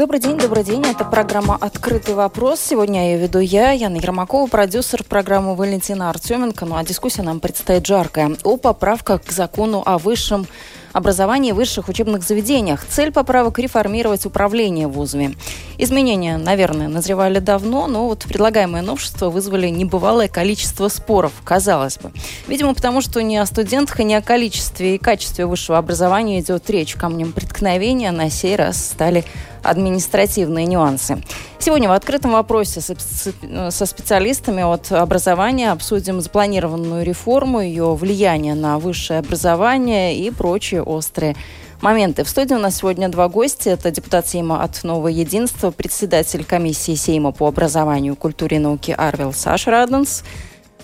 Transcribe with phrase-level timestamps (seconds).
[0.00, 0.82] Добрый день, добрый день.
[0.86, 2.58] Это программа «Открытый вопрос».
[2.58, 6.64] Сегодня я веду я, Яна Ермакова, продюсер программы Валентина Артеменко.
[6.64, 8.34] Ну а дискуссия нам предстоит жаркая.
[8.42, 10.46] О поправках к закону о высшем
[10.94, 12.84] образовании высших учебных заведениях.
[12.86, 15.36] Цель поправок– реформировать управление вузами.
[15.76, 22.10] Изменения, наверное, назревали давно, но вот предлагаемые новшества вызвали небывалое количество споров, казалось бы.
[22.48, 26.70] Видимо, потому что не о студентах и не о количестве и качестве высшего образования идет
[26.70, 26.94] речь.
[26.94, 29.24] Камнем преткновения на сей раз стали
[29.62, 31.22] административные нюансы.
[31.58, 39.20] Сегодня в открытом вопросе со специалистами от образования обсудим запланированную реформу, ее влияние на высшее
[39.20, 41.36] образование и прочие острые
[41.80, 42.24] моменты.
[42.24, 43.70] В студии у нас сегодня два гостя.
[43.70, 49.32] Это депутат Сейма от Нового Единства, председатель комиссии Сейма по образованию, культуре и науке Арвел
[49.32, 50.24] Саш Раденс.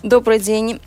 [0.03, 0.81] Добрый день.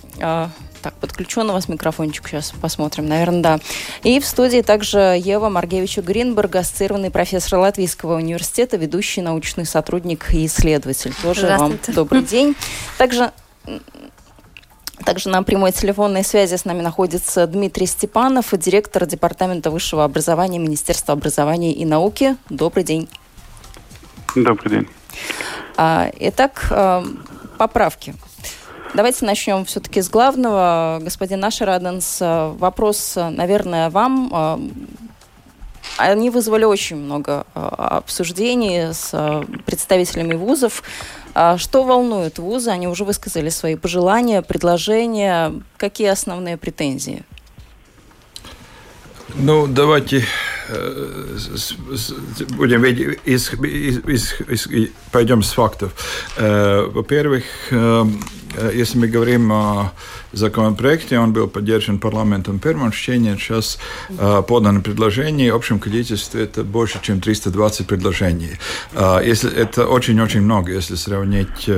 [0.82, 3.60] Так, подключен у вас микрофончик, сейчас посмотрим, наверное, да.
[4.04, 10.46] И в студии также Ева Маргевича Гринберг, ассоциированный профессор Латвийского университета, ведущий научный сотрудник и
[10.46, 11.14] исследователь.
[11.22, 12.56] Тоже вам добрый день.
[12.98, 13.32] Также
[15.06, 21.14] также на прямой телефонной связи с нами находится Дмитрий Степанов, директор Департамента высшего образования Министерства
[21.14, 22.36] образования и науки.
[22.50, 23.10] Добрый день.
[24.36, 24.88] Добрый день.
[25.78, 27.06] А, итак, а,
[27.58, 28.14] поправки
[28.96, 31.00] Давайте начнем все-таки с главного.
[31.02, 34.74] Господин Ашераденс, вопрос, наверное, вам.
[35.98, 40.82] Они вызвали очень много обсуждений с представителями вузов.
[41.58, 42.72] Что волнует вузы?
[42.72, 45.54] Они уже высказали свои пожелания, предложения.
[45.78, 47.24] Какие основные претензии?
[49.36, 50.26] Ну, давайте
[50.70, 51.38] э,
[52.58, 53.52] будем из,
[55.12, 55.94] пойдем с фактов.
[56.36, 58.06] Э, во-первых, э, Э,
[58.74, 59.92] если мы говорим о
[60.34, 66.44] законопроекте, он был поддержан парламентом в первом чтении, сейчас э, подано предложение, в общем количестве
[66.44, 68.52] это больше, чем 320 предложений.
[68.94, 71.70] Э, если, это очень-очень много, если сравнить,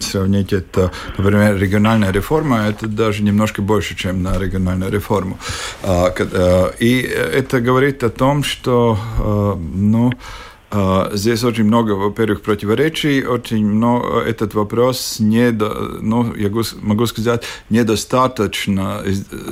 [0.00, 5.38] сравнить это, например, региональная реформа, это даже немножко больше, чем на региональную реформу.
[6.80, 8.98] И это говорит о том, что,
[9.74, 10.12] ну,
[11.12, 16.50] здесь очень много, во-первых, противоречий, очень много, этот вопрос не, ну, я
[16.82, 19.02] могу сказать, недостаточно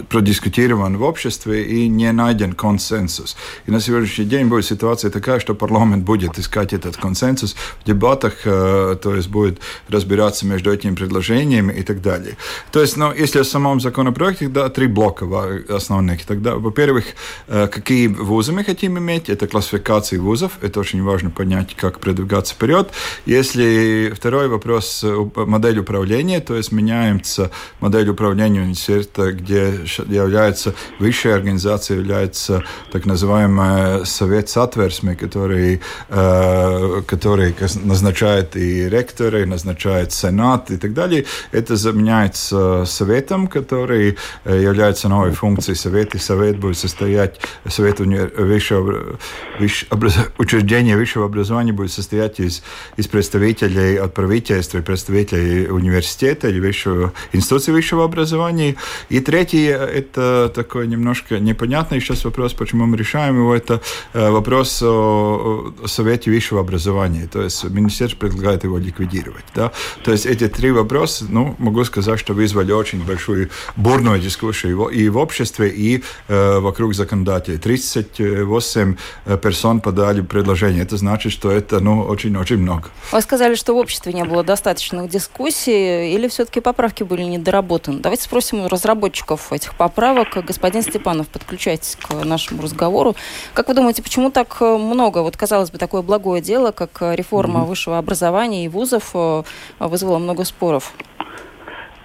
[0.08, 3.36] продискутирован в обществе и не найден консенсус.
[3.66, 8.34] И на сегодняшний день будет ситуация такая, что парламент будет искать этот консенсус в дебатах,
[8.44, 12.36] э, то есть будет разбираться между этими предложениями и так далее.
[12.72, 15.26] То есть, ну, если в самом законопроекте, да, три блока
[15.68, 16.24] основных.
[16.24, 17.04] Тогда, во-первых,
[17.48, 22.54] э, какие вузы мы хотим иметь, это классификации вузов, это очень важно понять, как продвигаться
[22.54, 22.90] вперед.
[23.24, 27.50] Если второй вопрос модель управления, то есть меняется
[27.80, 37.54] модель управления университета, где является высшая организация, является так называемый совет сатверсми, который, э, который
[37.84, 41.24] назначает и ректоры, назначает сенат и так далее.
[41.52, 46.18] Это заменяется советом, который э, является новой функцией совета.
[46.18, 49.18] Совет будет состоять, совет высшего,
[49.58, 52.62] высшего учреждения высшего образования будет состоять из,
[52.96, 58.76] из представителей от правительства, представителей университета или высшего, институции высшего образования.
[59.08, 63.80] И третий, это такой немножко непонятный сейчас вопрос, почему мы решаем его, это
[64.12, 67.28] э, вопрос о, о Совете высшего образования.
[67.32, 69.44] То есть министерство предлагает его ликвидировать.
[69.54, 69.72] Да?
[70.04, 75.08] То есть эти три вопроса, ну, могу сказать, что вызвали очень большую бурную дискуссию и
[75.08, 77.58] в обществе, и э, вокруг законодателей.
[77.58, 80.84] 38 э, персон подали предложение.
[80.86, 82.90] Это значит, что это ну, очень-очень много.
[83.10, 87.98] Вы сказали, что в обществе не было достаточных дискуссий, или все-таки поправки были недоработаны?
[87.98, 90.28] Давайте спросим у разработчиков этих поправок.
[90.46, 93.16] Господин Степанов, подключайтесь к нашему разговору.
[93.52, 95.22] Как вы думаете, почему так много?
[95.22, 97.66] Вот, казалось бы, такое благое дело, как реформа mm-hmm.
[97.66, 99.42] высшего образования и вузов, э,
[99.80, 100.92] вызвало много споров.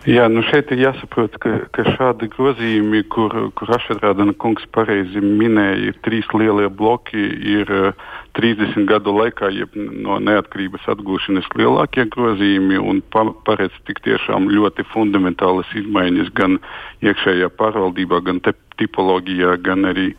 [0.09, 5.91] Jā, nu šeit ir jāsaprot, ka, ka šādi grozījumi, kur, kur Ašarādana kungs pareizi minēja,
[5.91, 7.91] ir trīs lielie bloki, ir uh,
[8.37, 14.85] 30 gadu laikā, jeb no neatkarības atgūšanas lielākie grozījumi un pa, paredz tik tiešām ļoti
[14.93, 16.59] fundamentālas izmaiņas gan
[17.03, 18.41] iekšējā pārvaldībā, gan
[18.81, 20.11] tipoloģijā, gan arī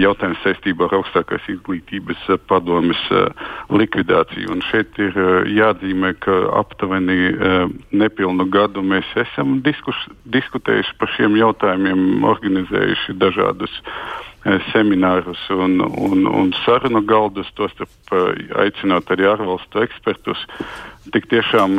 [0.00, 3.00] jautājums saistībā ar augstākās izglītības padomes
[3.70, 4.50] likvidāciju.
[4.54, 5.14] Un šeit ir
[5.54, 7.30] jāatzīmē, ka aptuveni
[7.92, 10.00] nepilnu gadu mēs esam diskus,
[10.34, 13.78] diskutējuši par šiem jautājumiem, organizējuši dažādus
[14.70, 18.14] seminārus un, un, un sarunu galdus, tostarp
[18.62, 20.46] aicinot arī ārvalstu ekspertus.
[21.12, 21.76] Tik tiešām,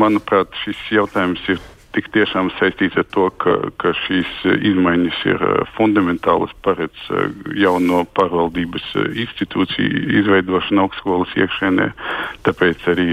[0.00, 1.60] manuprāt, šis jautājums ir
[1.94, 4.30] tik tiešām saistīts ar to, ka, ka šīs
[4.70, 11.90] izmaiņas ir eh, fundamentālas, paredz eh, jauno pārvaldības eh, institūciju izveidošanu augstskolas iekšēnē.
[12.46, 13.10] Tāpēc arī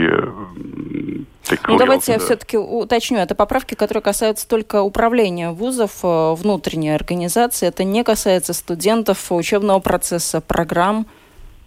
[1.69, 3.19] Ну, давайте я все-таки уточню.
[3.19, 7.69] Это поправки, которые касаются только управления вузов, внутренней организации.
[7.69, 11.07] Это не касается студентов, учебного процесса, программ.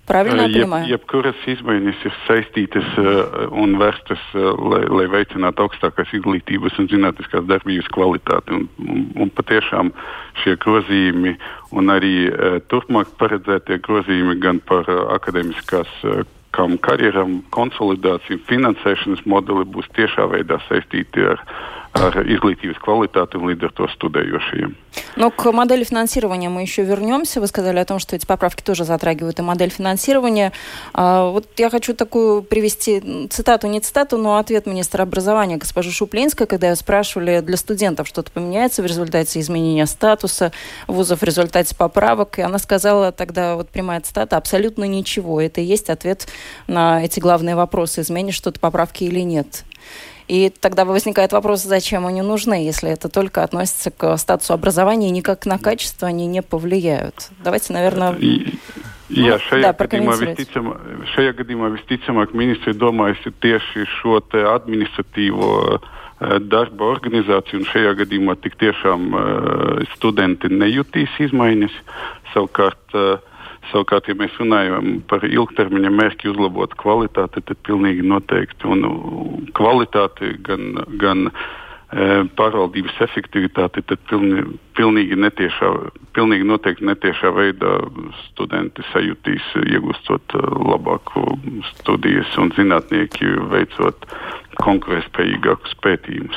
[0.10, 0.86] Правильно Jeb, понимаю?
[0.86, 7.48] Jebkuras izmaiņas ir saistītas uh, un vērstas, uh, lai, lai veicinātu augstākās izglītības un zinātniskās
[7.50, 8.54] darbības kvalitāti.
[8.54, 9.90] Un, un, un patiešām
[10.44, 11.34] šie grozījumi
[11.74, 16.22] un arī uh, turpmāk paredzētie grozījumi gan par uh, akadēmiskās uh,
[16.56, 21.42] kam karjeram konsolidāciju, finansēšanas modeli būs tiešā veidā saistīti ar
[21.93, 24.75] ar изглядитивой квалитаты līdz ar to студējošajiem.
[25.17, 27.41] Но к модели финансирования мы еще вернемся.
[27.41, 30.53] Вы сказали о том, что эти поправки тоже затрагивают и модель финансирования.
[30.93, 36.47] А, вот я хочу такую привести цитату, не цитату, но ответ министра образования госпожи Шуплинской,
[36.47, 40.53] когда ее спрашивали, для студентов что-то поменяется в результате изменения статуса
[40.87, 42.39] вузов в результате поправок.
[42.39, 45.41] И она сказала тогда, вот прямая цитата, абсолютно ничего.
[45.41, 46.29] Это и есть ответ
[46.67, 49.65] на эти главные вопросы, изменит что-то поправки или нет.
[50.30, 55.12] И тогда возникает вопрос, зачем они нужны, если это только относится к статусу образования и
[55.12, 57.30] никак на качество они не повлияют.
[57.44, 58.16] Давайте, наверное...
[59.06, 60.72] Jā, šajā, да, gadījumā visticam,
[61.14, 65.86] šajā gadījumā visticamāk ministri domājusi tieši šo administratīvo uh,
[66.42, 71.78] darba organizāciju, un šajā gadījumā tik tiešām uh, studenti nejutīs izmaiņas.
[72.34, 73.22] Savukārt uh,
[73.71, 78.85] Savukārt, ja mēs runājam par ilgtermiņa mērķi uzlabot kvalitāti, tad pilnīgi noteikti un
[79.57, 81.33] kvalitāti gan, gan e,
[82.39, 84.43] pārvaldības efektivitāti, tad pilni,
[84.79, 85.71] pilnīgi, netiešā,
[86.19, 87.77] pilnīgi noteikti netiešā veidā
[88.27, 91.27] studenti sajutīs, iegūstot e, labāku
[91.75, 94.11] studijas un zinātnieki veicot
[94.63, 96.35] конкурентоспособных пētījumus.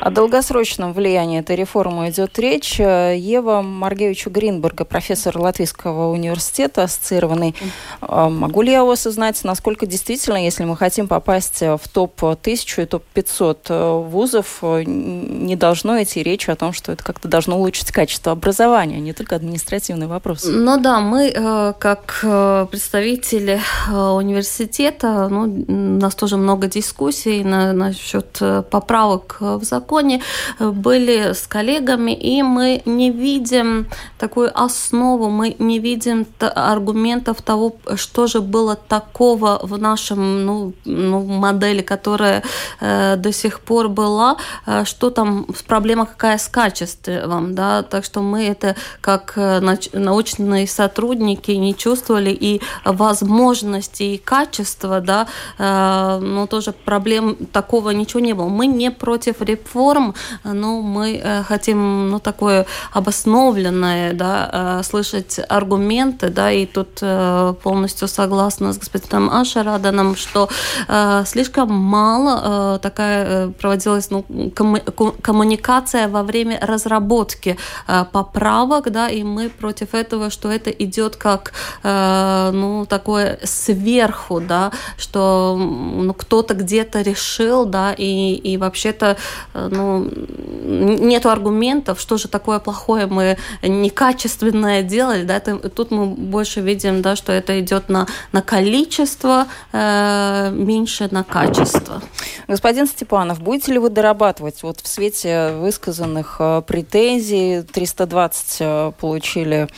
[0.00, 2.78] О долгосрочном влиянии этой реформы идет речь.
[2.78, 7.54] Ева Маргевичу Гринберга, профессор Латвийского университета, ассоциированный.
[8.00, 14.08] Могу ли я вас узнать, насколько действительно, если мы хотим попасть в топ-1000 и топ-500
[14.08, 19.00] вузов, не должно идти речь о том, что это как-то должно улучшить качество образования, а
[19.00, 20.44] не только административный вопрос?
[20.44, 21.30] Ну да, мы
[21.78, 22.20] как
[22.70, 30.22] представители университета, ну, у нас тоже много дискуссий на насчет э, поправок в законе
[30.58, 33.86] э, были с коллегами, и мы не видим
[34.18, 41.24] такую основу, мы не видим аргументов того, что же было такого в нашем ну, ну,
[41.24, 42.42] модели, которая
[42.80, 44.36] э, до сих пор была,
[44.66, 49.38] э, что там проблема какая с качеством, да, так что мы это как
[49.92, 55.26] научные сотрудники не чувствовали и возможности и качества, да,
[55.58, 58.48] э, но тоже проблем такого ничего не было.
[58.48, 60.14] Мы не против реформ,
[60.44, 67.54] но мы э, хотим, ну, такое обоснованное, да, э, слышать аргументы, да, и тут э,
[67.62, 70.48] полностью согласна с господином Ашараданом, что
[71.24, 74.24] слишком мало такая проводилась, ну,
[75.22, 77.56] коммуникация во время разработки
[78.12, 85.56] поправок, да, и мы против этого, что это идет как, ну, такое сверху, да, что
[85.58, 89.16] ну, кто-то где-то решил решил, да, и, и вообще-то,
[89.54, 90.10] э, ну,
[90.64, 97.02] нету аргументов, что же такое плохое мы некачественное делали, да, это, тут мы больше видим,
[97.02, 102.02] да, что это идет на, на количество, э, меньше на качество.
[102.48, 109.68] Господин Степанов, будете ли вы дорабатывать вот в свете высказанных э, претензий, 320 э, получили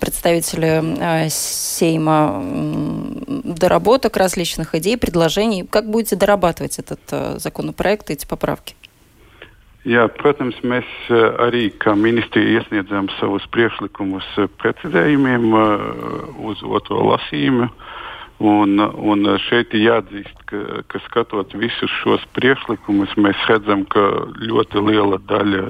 [0.00, 2.42] представители Сейма
[3.44, 5.66] доработок различных идей, предложений.
[5.70, 7.00] Как будете дорабатывать этот
[7.40, 8.74] законопроект, эти поправки?
[9.86, 10.86] Jā, protams, mēs
[11.38, 14.26] arī kā ministrija iesniedzam savus priekšlikumus
[14.58, 15.44] precizējumiem
[16.42, 17.68] uz otro lasījumu.
[18.36, 20.58] Un, un šeit ir jāatzīst, ka,
[20.92, 24.02] ka skatot visus šos priekšlikumus, mēs redzam, ka
[24.44, 25.62] ļoti liela daļa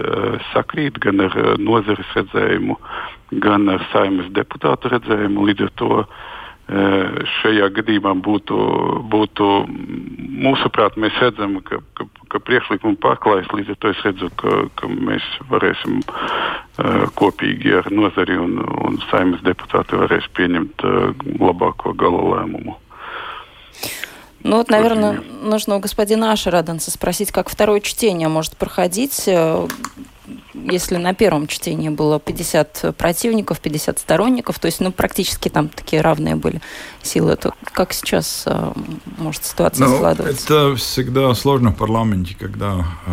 [0.50, 2.74] sakrīt gan ar nozares redzējumu,
[3.44, 5.46] gan ar saimnes deputātu redzējumu.
[5.46, 6.00] Līdz ar to
[6.71, 8.57] šajā gadījumā būtu,
[9.11, 9.47] būtu
[10.45, 13.49] mūsuprāt, mēs redzam, ka, ka, ka priekšlikumi pārklājas.
[13.51, 19.01] Līdz ar to es redzu, ka, ka mēs varēsim uh, kopīgi ar nozari un, un
[19.09, 21.11] saimnes deputāti varēs pieņemt uh,
[21.41, 22.77] labāko gala lēmumu.
[24.43, 29.29] Ну вот, наверное, нужно у господина Ашераданса спросить, как второе чтение может проходить
[30.54, 36.02] если на первом чтении было 50 противников, 50 сторонников, то есть ну, практически там такие
[36.02, 36.60] равные были
[37.02, 38.72] силы, то как сейчас э,
[39.18, 40.44] может ситуация ну, складываться?
[40.44, 43.10] Это всегда сложно в парламенте, когда э,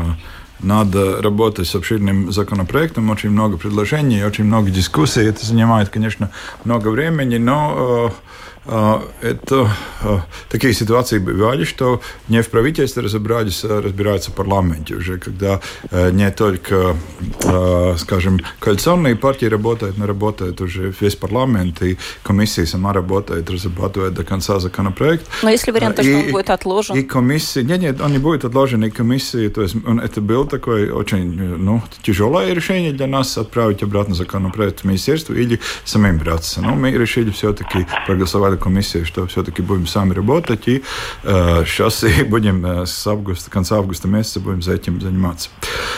[0.63, 5.21] надо работать с обширным законопроектом, очень много предложений, очень много дискуссий.
[5.21, 6.31] Это занимает, конечно,
[6.63, 9.75] много времени, но э, это
[10.49, 15.59] такие ситуации бывали, что не в правительстве разобрались, а разбираются в парламенте уже, когда
[15.91, 16.95] не только,
[17.97, 24.23] скажем, коалиционные партии работают, но работает уже весь парламент, и комиссия сама работает, разрабатывает до
[24.23, 25.27] конца законопроект.
[25.41, 26.95] Но если вариант, и, что он будет отложен?
[26.97, 30.45] И комиссия, нет, нет, он не будет отложен, и комиссия, то есть он, это был
[30.45, 36.61] такое очень ну, тяжелое решение для нас отправить обратно законопроект в министерство или самим браться.
[36.61, 40.83] Но мы решили все-таки проголосовать сказали комиссии, что все-таки будем сами работать, и
[41.23, 45.49] э, сейчас и будем э, с августа, конца августа месяца будем за этим заниматься.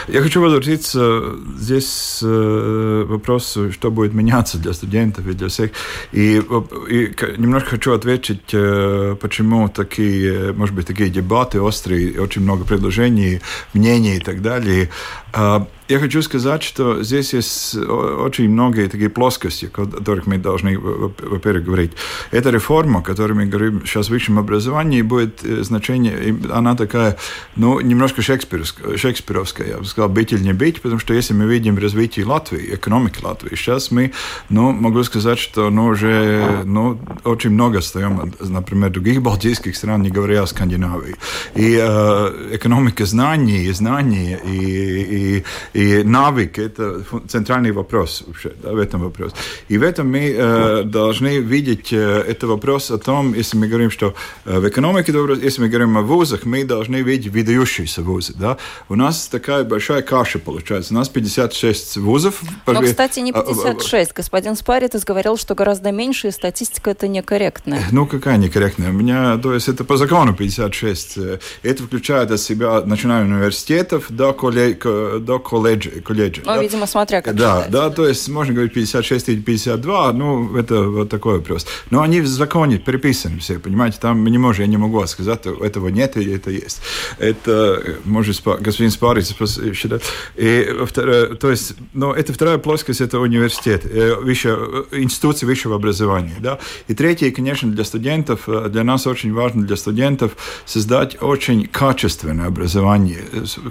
[0.08, 1.22] Я хочу возвратиться
[1.58, 5.72] здесь э, вопрос, что будет меняться для студентов и для всех.
[6.14, 6.42] И,
[6.90, 13.42] и немножко хочу ответить, э, почему такие, может быть, такие дебаты острые, очень много предложений,
[13.74, 14.90] мнений и так далее.
[15.36, 20.80] Э, я хочу сказать, что здесь есть очень многие такие плоскости, о которых мы должны,
[20.80, 21.92] во-первых, говорить.
[22.32, 27.18] Эта реформа, о которой мы говорим сейчас в высшем образовании, будет э, значение, она такая,
[27.56, 31.46] ну, немножко шекспировская, шекспировская, я бы сказал, быть или не быть, потому что если мы
[31.46, 34.12] видим развитие Латвии, экономики Латвии, сейчас мы,
[34.50, 40.10] ну, могу сказать, что, ну, уже, ну, очень много отстаем, например, других балтийских стран, не
[40.10, 41.16] говоря о Скандинавии.
[41.54, 45.25] И э, экономика знаний, знаний и, и
[45.74, 49.36] И навык– это центральный вопрос вообще, да, в этом вопросе.
[49.68, 53.92] И в этом мы э, должны видеть э, это вопрос о том, если мы говорим,
[53.92, 54.14] что
[54.46, 55.14] э, в экономике,
[55.44, 58.34] если мы говорим о вузах, мы должны видеть выдающиеся вузы.
[58.36, 58.58] Да?
[58.90, 60.94] У нас такая большая каша получается.
[60.94, 62.42] У нас 56 вузов.
[62.68, 64.14] Но, кстати, не 56.
[64.14, 67.84] Господин Спаритес говорил, что гораздо меньше, и статистика это некорректная.
[67.92, 68.90] Ну, какая некорректная?
[68.90, 71.18] У меня, то есть, это по закону 56.
[71.64, 74.86] Это включает от себя, начиная от университетов до, коллег,
[75.20, 76.02] до коллег колледжи.
[76.02, 76.62] колледжи ну, да?
[76.62, 77.72] видимо, смотря как Да, считать.
[77.72, 81.66] да, то есть можно говорить 56 или 52, ну, это вот такой вопрос.
[81.92, 85.90] Но они в законе приписаны все, понимаете, там не можем, я не могу сказать, этого
[85.90, 86.82] нет или это есть.
[87.20, 89.34] Это может господин Спарец
[89.74, 90.04] считать.
[90.36, 96.36] И второе, то есть, но это вторая плоскость, это университет, э, э, институции высшего образования,
[96.40, 96.60] да.
[96.88, 100.32] И третье, конечно, для студентов, э, для нас очень важно для студентов
[100.66, 103.20] создать очень качественное образование,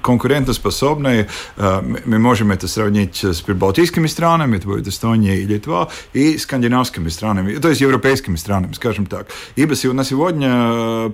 [0.03, 7.09] конкурентоспособное, мы можем это сравнить с прибалтийскими странами, это будет Эстония и Литва, и скандинавскими
[7.09, 9.29] странами, то есть европейскими странами, скажем так.
[9.57, 10.51] Ибо на сегодня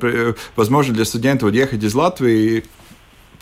[0.01, 2.65] э, возможно для студентов уехать из Латвии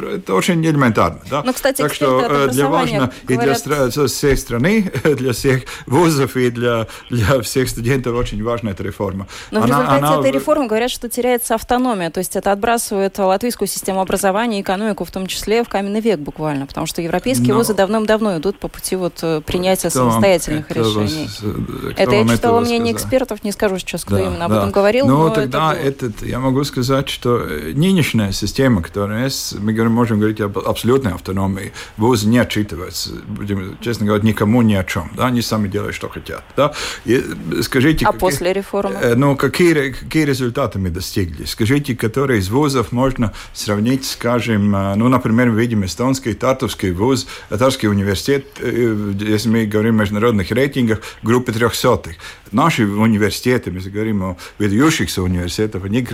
[0.01, 1.21] это очень элементарно.
[1.31, 1.43] Да?
[1.45, 3.67] Ну, кстати, так что э, для важно говорят...
[3.67, 8.83] и для всей страны, для всех вузов и для, для всех студентов очень важна эта
[8.83, 9.27] реформа.
[9.51, 10.21] Но она, в результате она...
[10.21, 15.05] этой реформы говорят, что теряется автономия, то есть это отбрасывает латвийскую систему образования и экономику,
[15.05, 17.59] в том числе в каменный век буквально, потому что европейские Но...
[17.59, 21.29] вузы давным-давно идут по пути вот э, принятия кто самостоятельных это решений.
[21.43, 24.59] Вас, это я читала мнение экспертов, не скажу сейчас, кто да, именно об да.
[24.59, 25.07] этом говорил.
[25.07, 27.39] Ну, но тогда это этот, я могу сказать, что
[27.75, 31.73] нынешняя система, которая есть, мы говорим можем говорить об абсолютной автономии.
[31.97, 35.11] Вузы не отчитываются, будем честно говоря, никому ни о чем.
[35.17, 35.27] Да?
[35.27, 36.45] Они сами делают, что хотят.
[36.57, 36.73] Да?
[37.05, 37.23] И
[37.63, 38.95] скажите, а какие, после реформы?
[39.01, 41.45] Э, ну, какие, какие результаты мы достигли?
[41.45, 47.27] Скажите, которые из вузов можно сравнить, скажем, э, ну, например, мы видим эстонский, Тартовский вуз,
[47.49, 52.17] Татарский университет, э, если мы говорим о международных рейтингах, группы трехсотых.
[52.53, 56.07] Наши университеты, мы говорим о выдающихся университетах, они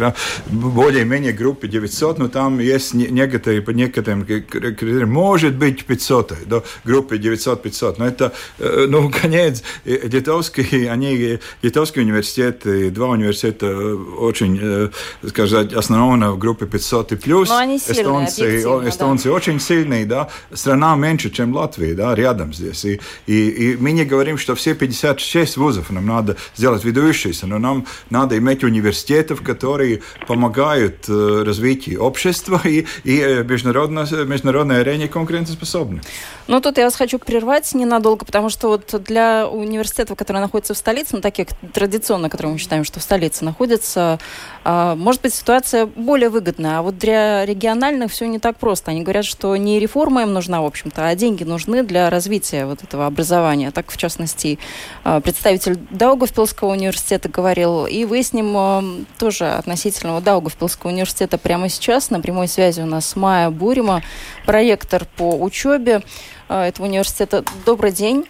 [0.46, 7.16] более-менее группы 900, но там есть некоторые по некоторым критериям, может быть 500, до группы
[7.16, 14.90] 900-500, но это, э, ну, конец, литовский, они, литовский университет и два университета очень, э,
[15.28, 17.48] сказать, основаны в группе 500 и плюс.
[17.48, 19.34] Но они сильные, эстонцы, эстонцы да.
[19.34, 24.04] очень сильные, да, страна меньше, чем Латвия, да, рядом здесь, и, и, и мы не
[24.04, 29.42] говорим, что все 56 вузов нам надо надо сделать ведущейся, но нам надо иметь университетов,
[29.42, 36.00] которые помогают э, развитию общества и, и э, международной, международной арене конкурентоспособны.
[36.46, 40.78] Ну, тут я вас хочу прервать ненадолго, потому что вот для университетов, которые находятся в
[40.78, 44.18] столице, ну, таких традиционно, которые мы считаем, что в столице находятся,
[44.62, 46.78] а, может быть, ситуация более выгодная.
[46.78, 48.90] А вот для региональных все не так просто.
[48.90, 52.82] Они говорят, что не реформа им нужна, в общем-то, а деньги нужны для развития вот
[52.82, 53.70] этого образования.
[53.70, 54.58] Так, в частности,
[55.02, 55.78] а, представитель
[56.14, 57.86] Даугавпилского университета говорил.
[57.86, 58.82] И вы с ним а,
[59.18, 64.00] тоже относительно Даугавпилского университета прямо сейчас на прямой связи у нас Майя Бурима,
[64.46, 66.02] проектор по учебе
[66.48, 67.42] этого университета.
[67.66, 68.26] Добрый день.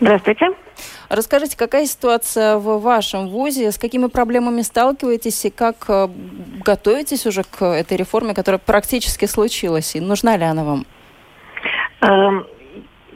[0.00, 0.50] Здравствуйте.
[1.08, 6.08] Расскажите, какая ситуация в вашем ВУЗе, с какими проблемами сталкиваетесь и как э,
[6.64, 10.86] готовитесь уже к этой реформе, которая практически случилась, и нужна ли она вам?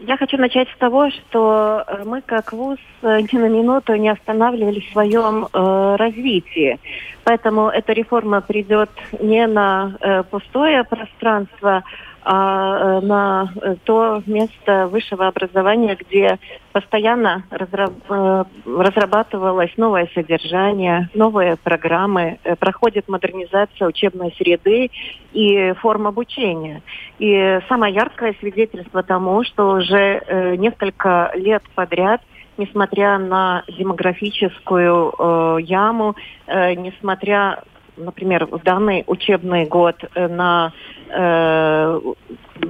[0.06, 4.10] Я хочу начать с того, что э, мы как ВУЗ э, ни на минуту не
[4.10, 6.78] останавливались в своем э, развитии.
[7.24, 11.84] Поэтому эта реформа придет не на э, пустое пространство,
[12.24, 16.38] а э, на э, то место высшего образования, где
[16.72, 24.90] постоянно э, разрабатывалось новое содержание, новые программы, проходит модернизация учебной среды
[25.32, 26.82] и форм обучения.
[27.18, 32.22] И самое яркое свидетельство тому, что уже несколько лет подряд
[32.56, 36.14] несмотря на демографическую э, яму,
[36.46, 37.64] э, несмотря
[37.96, 40.72] например, в данный учебный год э, на
[41.10, 42.00] э,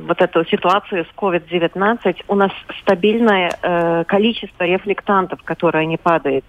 [0.07, 2.51] вот эту ситуацию с COVID-19 у нас
[2.83, 6.45] стабильное э, количество рефлектантов, которое не падает.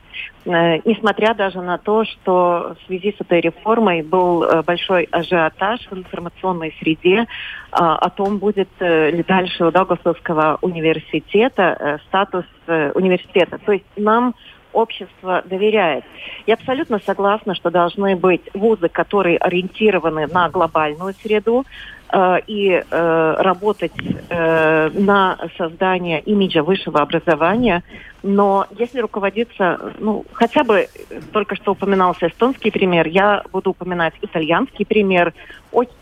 [0.46, 5.88] Э, несмотря даже на то, что в связи с этой реформой был э, большой ажиотаж
[5.90, 7.26] в информационной среде э,
[7.72, 13.60] о том, будет э, ли дальше у Даугавпилского университета э, статус э, университета.
[13.66, 14.36] То есть нам
[14.76, 16.04] общество доверяет.
[16.46, 21.66] Я абсолютно согласна, что должны быть вузы, которые ориентированы на глобальную среду,
[22.12, 23.94] э, и э, работать
[24.30, 27.84] э, на создание имиджа высшего образования.
[28.22, 30.88] Но если руководиться, ну, хотя бы
[31.32, 35.34] только что упоминался эстонский пример, я буду упоминать итальянский пример,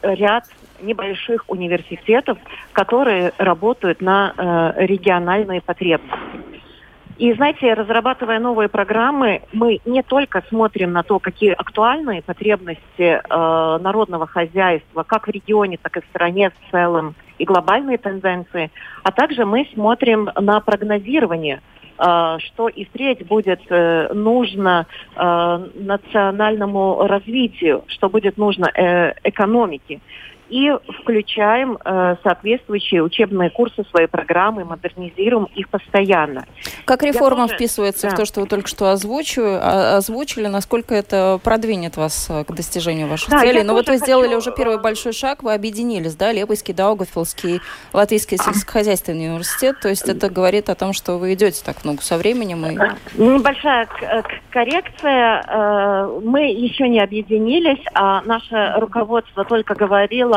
[0.01, 0.45] ряд
[0.83, 2.37] небольших университетов,
[2.73, 6.62] которые работают на э, региональные потребности.
[7.17, 13.19] И знаете, разрабатывая новые программы, мы не только смотрим на то, какие актуальные потребности э,
[13.29, 18.71] народного хозяйства, как в регионе, так и в стране в целом, и глобальные тенденции,
[19.03, 21.61] а также мы смотрим на прогнозирование
[21.99, 30.01] э, что и впредь будет э, нужно э, национальному развитию, что будет нужно э, экономике
[30.49, 36.45] и включаем э, соответствующие учебные курсы, свои программы, модернизируем их постоянно.
[36.85, 37.55] Как реформа тоже...
[37.55, 38.13] вписывается да.
[38.13, 43.07] в то, что вы только что озвучили, озвучили, насколько это продвинет вас э, к достижению
[43.07, 43.63] ваших да, целей?
[43.63, 44.05] Но ну вот вы хочу...
[44.05, 47.61] сделали уже первый э, большой шаг, вы объединились, да, Лепойский, Даугавпилский,
[47.93, 52.17] Латвийский сельскохозяйственный университет, то есть это говорит о том, что вы идете так много со
[52.17, 52.65] временем.
[52.65, 53.19] И...
[53.19, 53.87] Небольшая
[54.49, 55.43] коррекция.
[56.21, 60.32] Мы еще не объединились, а наше руководство только говорило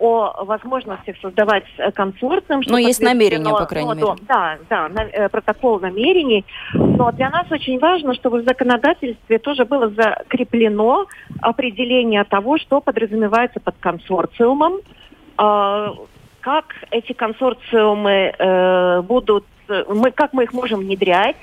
[0.00, 2.62] о возможностях создавать э, консорциум.
[2.66, 4.14] Но есть намерение, по крайней мере.
[4.26, 6.44] Да, да, на, э, протокол намерений.
[6.72, 11.06] Но для нас очень важно, чтобы в законодательстве тоже было закреплено
[11.42, 14.78] определение того, что подразумевается под консорциумом,
[15.38, 15.88] э,
[16.40, 21.36] как эти консорциумы э, будут, мы, как мы их можем внедрять,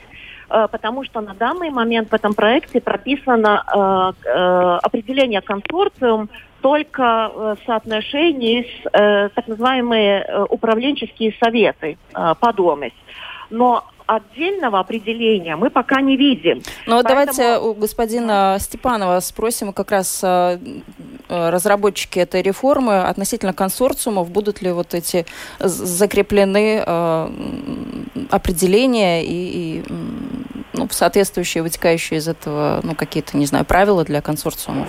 [0.49, 6.29] э, потому что на данный момент в этом проекте прописано э, э, определение консорциум
[6.61, 12.95] только в э, соотношении с э, так называемые э, управленческие советы э, подомость.
[13.49, 16.61] Но отдельного определения мы пока не видим.
[16.85, 17.03] Ну Поэтому...
[17.03, 20.57] давайте у господина Степанова спросим как раз э,
[21.27, 25.25] разработчики этой реформы относительно консорциумов, будут ли вот эти
[25.59, 26.79] закреплены
[28.31, 29.27] определения и,
[29.79, 29.83] и
[30.73, 34.87] ну, соответствующие, вытекающие из этого, ну, какие-то, не знаю, правила для консорциумов?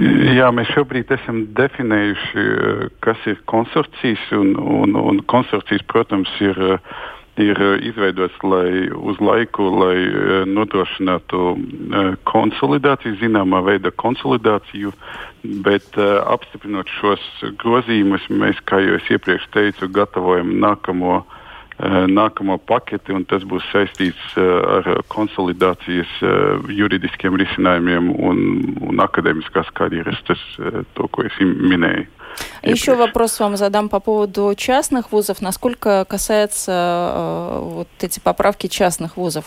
[0.00, 6.56] Jā, mēs šobrīd esam definējuši, eh, kas ir konsorcijas, un, un, un konsorcijas, protams, ir,
[6.56, 6.78] eh,
[7.40, 11.42] ir izveidots lai, uz laiku, lai eh, nodrošinātu
[12.30, 14.94] konsolidāciju, zināmā veida konsolidāciju,
[15.66, 17.26] bet apstiprinot šos
[17.60, 21.36] grozījumus, mēs, kā jau es iepriekš teicu, gatavojam nākamo uh,
[21.79, 24.43] nākamo paketi, un tas būs saistīts eh,
[24.77, 28.39] ar konsolidācijas eh, juridiskiem risinājumiem un,
[28.79, 30.39] un akadēmiskās karjeras, tas,
[30.95, 32.07] то, ko es minēju.
[32.63, 35.41] Еще вопрос вам задам по поводу частных вузов.
[35.41, 39.45] Насколько касается э, вот эти поправки частных вузов?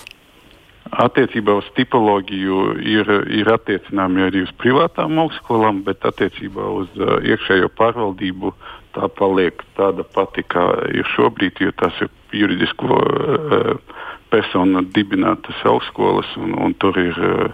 [0.88, 7.68] Attiecībā uz tipoloģiju ir, ir attiecināmi arī uz privātām augstskolām, bet attiecībā uz uh, iekšējo
[7.76, 8.54] pārvaldību
[8.96, 13.73] tā paliek tāda pati, kā ir šobrīd, jo tas ir juridisko uh,
[14.33, 17.51] personu dibinātas augstskolas un, un tur ir uh,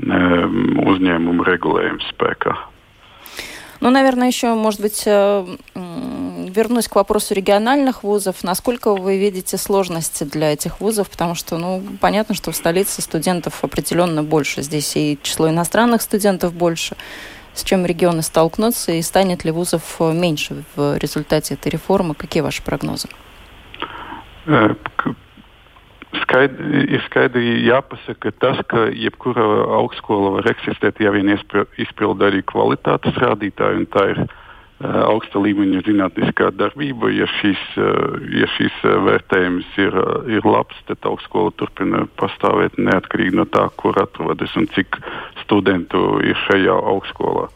[0.00, 2.56] uzņēmuma regulējums spēkā.
[3.82, 8.44] Ну, наверное, еще, может быть, э, вернусь к вопросу региональных вузов.
[8.44, 11.10] Насколько вы видите сложности для этих вузов?
[11.10, 14.62] Потому что, ну, понятно, что в столице студентов определенно больше.
[14.62, 16.96] Здесь и число иностранных студентов больше.
[17.54, 22.14] С чем регионы столкнутся и станет ли вузов меньше в результате этой реформы?
[22.14, 23.08] Какие ваши прогнозы?
[23.08, 23.31] Э,
[26.22, 29.44] skaidri, ir skaidri jāpasaka tas, ka jebkura
[29.78, 34.24] augstskola var eksistēt, ja vien izpilda arī kvalitātes rādītāju, un tā ir
[34.82, 37.10] augsta līmeņa zinātniskā darbība.
[37.14, 37.62] Ja šīs,
[38.34, 39.98] ja šīs vērtējums ir,
[40.38, 44.98] ir labs, tad augstskola turpina pastāvēt neatkarīgi no tā, kur atrodas un cik
[45.44, 47.48] studentu ir šajā augstskolā.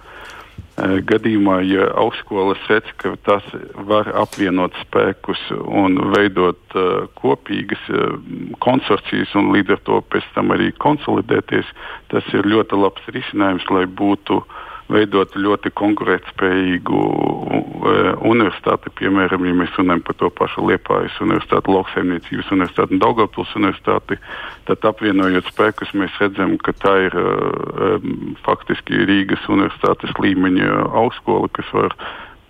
[0.76, 3.44] Gadījumā, ja augstskolas redz, ka tas
[3.88, 8.18] var apvienot spēkus un veidot uh, kopīgas uh,
[8.60, 11.72] konsorcijas un līdz ar to pēc tam arī konsolidēties,
[12.12, 14.60] tas ir ļoti labs risinājums, lai būtu uh,
[14.92, 18.92] veidot ļoti konkurētspējīgu uh, universitāti.
[19.00, 24.20] Piemēram, ja mēs runājam par to pašu Liepājas universitāti, Lauksaimniecības universitāti un Daugavpils universitāti,
[24.68, 31.50] tad apvienojot spēkus, mēs redzam, ka tā ir uh, um, faktiski Rīgas universitātes līmeņa augstskola,
[31.56, 31.98] kas var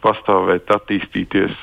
[0.06, 1.62] pastāvēt, attīstīties,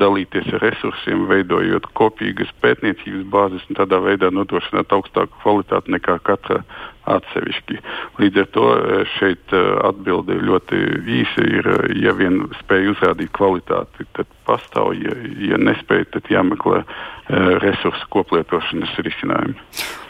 [0.00, 6.64] dalīties ar resursiem, veidojot kopīgas pētniecības bāzes un tādā veidā nodrošināt augstāku kvalitāti nekā katra
[7.04, 7.80] atsevišķi.
[8.20, 10.80] Līdz ar to eh, šeit eh, atbilde ļoti
[11.20, 15.16] īsa ir, eh, ja vien spēj uzrādīt kvalitāti, tad pastāv, ja,
[15.50, 16.84] ja nespēj, tad jāmeklē
[17.24, 19.54] ресурс коплиetošanas risinājumi.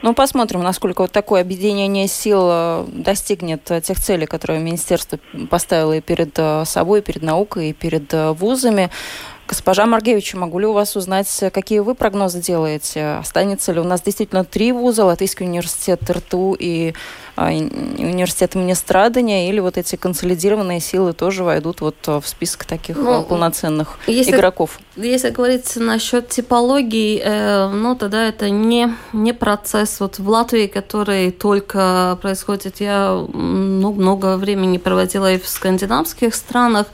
[0.02, 6.36] Ну, посмотрим, насколько вот такое объединение сил достигнет тех целей, которые министерство поставило и перед
[6.66, 8.90] собой, и перед наукой, и перед вузами.
[9.46, 13.16] Госпожа Маргевич, могу ли у вас узнать, какие вы прогнозы делаете?
[13.20, 16.94] Останется ли у нас действительно три вуза, Латвийский университет РТУ и
[17.36, 23.22] университет имени Страдания, или вот эти консолидированные силы тоже войдут вот в список таких ну,
[23.22, 24.78] полноценных если, игроков?
[24.96, 31.30] Если говорить насчет типологии, э, ну тогда это не, не процесс вот в Латвии, который
[31.30, 32.80] только происходит.
[32.80, 36.86] Я ну, много времени проводила и в скандинавских странах,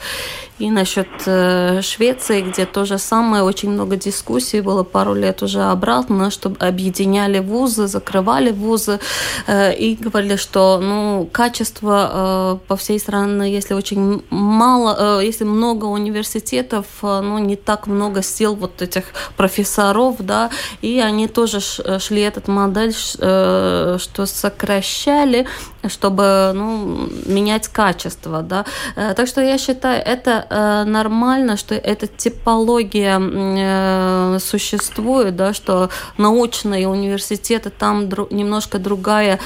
[0.60, 5.62] и насчет э, Швеции, где то же самое, очень много дискуссий было пару лет уже
[5.62, 9.00] обратно, чтобы объединяли вузы, закрывали вузы
[9.46, 15.44] э, и говорили, что ну, качество э, по всей стране, если очень мало, э, если
[15.44, 19.04] много университетов, э, ну, не так много сил вот этих
[19.36, 20.50] профессоров, да,
[20.82, 25.46] и они тоже шли этот модель, э, что сокращали,
[25.88, 28.64] чтобы ну, менять качество, да.
[28.96, 35.90] Э, так что я считаю, это э, нормально, что эта типология э, существует, да, что
[36.18, 39.38] научные университеты, там немножко другая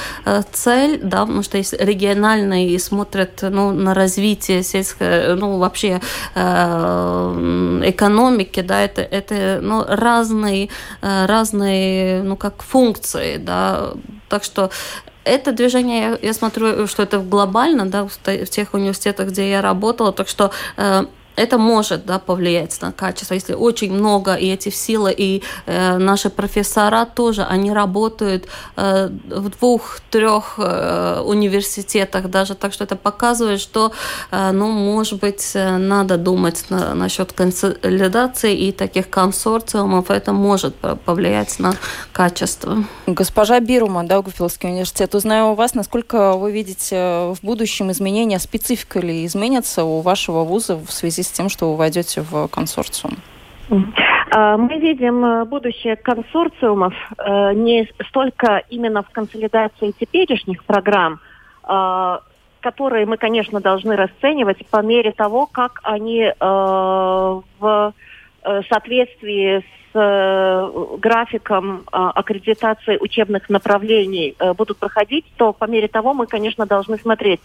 [0.51, 6.01] цель, да, потому что есть региональные и смотрят ну, на развитие сельской, ну, вообще
[7.85, 10.69] экономики, да, это, это ну, разные,
[11.01, 13.93] разные, ну, как функции, да,
[14.29, 14.69] так что
[15.25, 20.13] это движение, я, смотрю, что это глобально, да, в, в тех университетах, где я работала,
[20.13, 23.33] так что э, это может да, повлиять на качество.
[23.33, 29.49] Если очень много и эти силы, и э, наши профессора тоже, они работают э, в
[29.49, 33.91] двух-трех э, университетах даже, так что это показывает, что,
[34.31, 40.75] э, ну, может быть, э, надо думать на, насчет консолидации и таких консорциумов, это может
[41.05, 41.75] повлиять на
[42.11, 42.83] качество.
[43.07, 46.95] Госпожа Бирума, Даугавпилский университет, узнаю у вас, насколько вы видите
[47.33, 51.77] в будущем изменения, специфика ли изменится у вашего вуза в связи с тем, что вы
[51.77, 53.17] войдете в консорциум?
[54.31, 61.19] А, мы видим э, будущее консорциумов э, не столько именно в консолидации теперешних программ,
[61.63, 62.21] а,
[62.59, 66.33] которые мы, конечно, должны расценивать по мере того, как они э,
[67.59, 67.93] в
[68.69, 76.97] соответствии с графиком аккредитации учебных направлений будут проходить, то по мере того мы, конечно, должны
[76.97, 77.39] смотреть,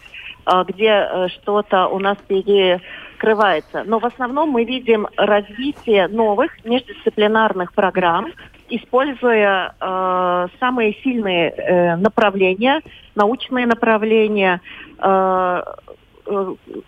[0.67, 2.81] где что-то у нас пере
[3.21, 3.83] скрывается.
[3.85, 8.33] Но в основном мы видим развитие новых междисциплинарных программ,
[8.69, 12.81] используя э, самые сильные э, направления,
[13.13, 14.59] научные направления
[14.97, 15.61] э,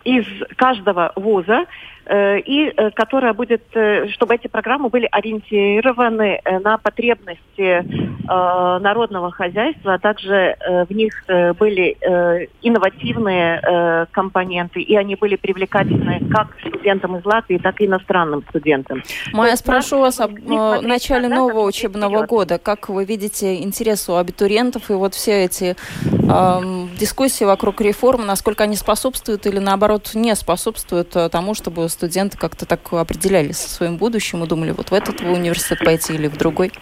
[0.04, 0.26] из
[0.56, 1.66] каждого вуза.
[2.06, 7.82] э, и э, которая будет, э, чтобы эти программы были ориентированы э, на потребности э,
[8.26, 15.16] народного хозяйства, а также э, в них э, были э, инновативные э, компоненты, и они
[15.16, 19.02] были привлекательны как студентам из Латвии, так и иностранным студентам.
[19.32, 22.58] Майя, спрошу вас об э, начале нового учебного года.
[22.58, 26.60] Как вы видите интерес у абитуриентов и вот все эти э,
[26.98, 32.66] дискуссии вокруг реформ, насколько они способствуют или наоборот не способствуют э, тому, чтобы студенты как-то
[32.66, 36.72] так определялись со своим будущим и думали, вот в этот университет пойти или в другой?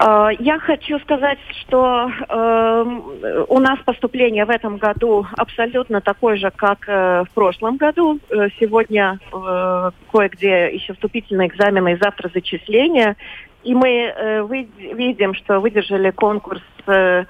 [0.00, 6.50] Э, я хочу сказать, что э, у нас поступление в этом году абсолютно такое же,
[6.54, 8.18] как э, в прошлом году.
[8.30, 13.16] Э, сегодня э, кое-где еще вступительные экзамены и завтра зачисления.
[13.64, 17.24] И мы э, вы, видим, что выдержали конкурс э,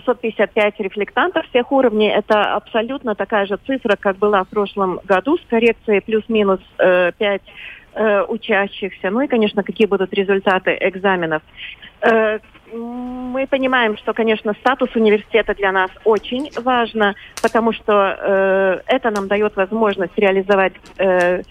[0.00, 2.08] 655 рефлектантов всех уровней.
[2.08, 7.42] Это абсолютно такая же цифра, как была в прошлом году, с коррекцией плюс-минус э, 5
[7.94, 9.10] э, учащихся.
[9.10, 11.42] Ну и, конечно, какие будут результаты экзаменов.
[12.00, 12.38] Э,
[12.72, 19.28] мы понимаем, что, конечно, статус университета для нас очень важно, потому что э, это нам
[19.28, 21.42] дает возможность реализовать э,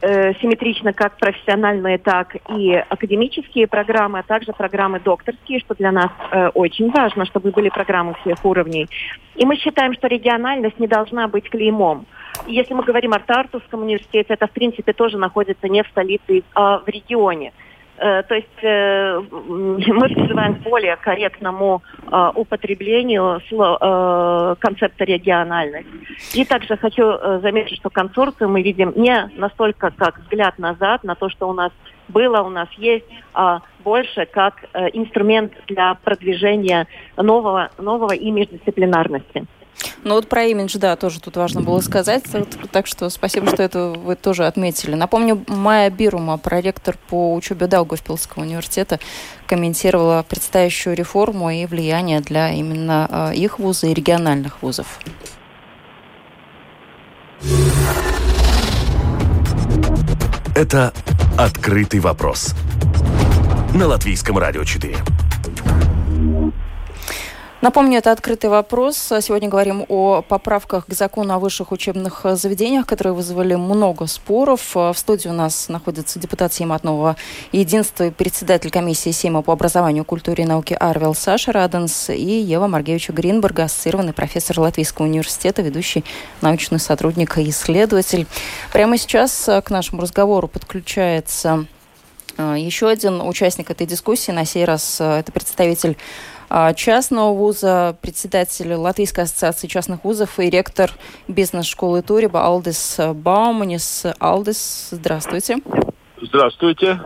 [0.00, 6.10] э, симметрично как профессиональные, так и академические программы, а также программы докторские, что для нас
[6.30, 8.88] э, очень важно, чтобы были программы всех уровней.
[9.36, 12.06] И мы считаем, что региональность не должна быть клеймом.
[12.46, 16.78] Если мы говорим о Тартусском университете, это в принципе тоже находится не в столице, а
[16.78, 17.52] в регионе.
[18.00, 23.40] Э, то есть э, мы призываем к более корректному э, употреблению
[24.60, 25.90] концепта региональности.
[26.34, 27.02] И также хочу
[27.40, 31.72] заметить, что консорциум мы видим не настолько как взгляд назад на то, что у нас
[32.08, 39.44] было, у нас есть, а больше как инструмент для продвижения нового, нового и междисциплинарности.
[40.04, 42.24] Ну вот про имидж, да, тоже тут важно было сказать.
[42.72, 44.94] Так что спасибо, что это вы тоже отметили.
[44.94, 48.98] Напомню, Майя Бирума, проректор по учебе Даугавпилского университета,
[49.46, 54.98] комментировала предстоящую реформу и влияние для именно а, их вуза и региональных вузов.
[60.54, 60.92] Это
[61.36, 62.54] «Открытый вопрос»
[63.74, 64.96] на Латвийском радио 4.
[67.60, 68.96] Напомню, это открытый вопрос.
[68.96, 74.76] Сегодня говорим о поправках к закону о высших учебных заведениях, которые вызвали много споров.
[74.76, 76.78] В студии у нас находится депутат Сейма
[77.50, 82.68] Единства и председатель комиссии Сейма по образованию, культуре и науке Арвел Саша Раденс и Ева
[82.68, 86.04] Маргевича Гринберга, ассоциированный профессор Латвийского университета, ведущий
[86.40, 88.28] научный сотрудник и исследователь.
[88.72, 91.66] Прямо сейчас к нашему разговору подключается
[92.36, 94.30] э, еще один участник этой дискуссии.
[94.30, 95.96] На сей раз э, это представитель
[96.74, 100.90] частного вуза, председатель Латвийской ассоциации частных вузов и ректор
[101.28, 104.06] бизнес-школы Туриба Алдис Бауманис.
[104.18, 105.58] Алдис, здравствуйте.
[106.20, 107.00] Здравствуйте.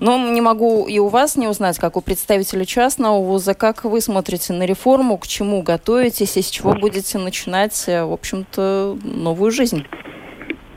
[0.00, 4.00] Ну, не могу и у вас не узнать, как у представителя частного вуза, как вы
[4.00, 9.84] смотрите на реформу, к чему готовитесь и с чего будете начинать, в общем-то, новую жизнь?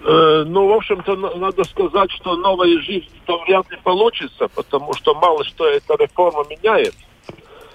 [0.04, 5.14] Э, ну, в общем-то, надо сказать, что новая жизнь то вряд ли получится, потому что
[5.14, 6.96] мало что эта реформа меняет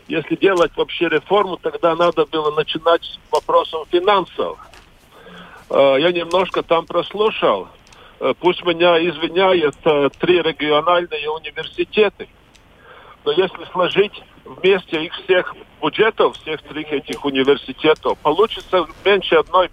[0.09, 4.59] если делать вообще реформу, тогда надо было начинать с вопросом финансов.
[5.69, 7.69] Э, я немножко там прослушал.
[8.21, 12.29] Э, пусть меня извиняют э, три региональные университеты.
[13.25, 19.71] Но если сложить вместе их всех бюджетов, всех трех этих университетов, получится меньше одной,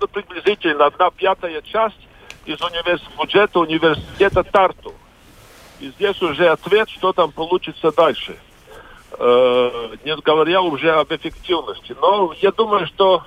[0.00, 2.08] ну, приблизительно одна пятая часть
[2.46, 3.02] из универс...
[3.18, 4.94] бюджета университета Тарту.
[5.80, 8.38] И здесь уже ответ, что там получится дальше
[9.18, 11.96] не говоря уже об эффективности.
[12.00, 13.22] Но я думаю, что